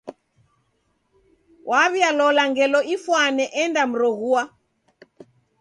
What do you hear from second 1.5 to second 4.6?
Waw'ialola ngelo ifwane endamroghua.